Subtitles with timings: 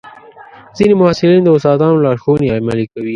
[0.77, 3.09] ځینې محصلین د استادانو لارښوونې عملي کوي.